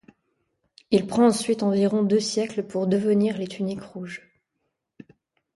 [0.89, 4.31] Il prend ensuite environ deux siècles pour devenir les tuniques rouges.